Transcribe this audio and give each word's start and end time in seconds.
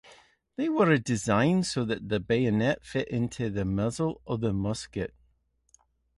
They 0.55 0.67
were 0.67 0.97
designed 0.97 1.67
so 1.67 1.85
that 1.85 2.09
the 2.09 2.19
bayonet 2.19 2.83
fit 2.83 3.07
into 3.09 3.51
the 3.51 3.65
muzzle 3.65 4.19
of 4.25 4.41
the 4.41 4.51
musket. 4.51 5.13